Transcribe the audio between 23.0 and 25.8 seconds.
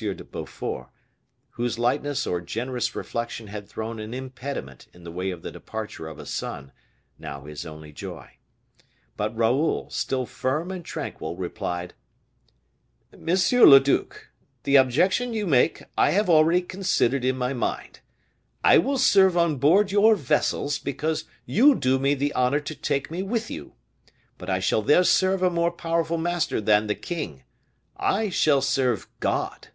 me with you; but I shall there serve a more